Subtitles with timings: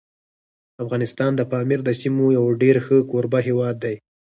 [0.83, 3.95] افغانستان د پامیر د سیمو یو ډېر ښه کوربه هیواد دی.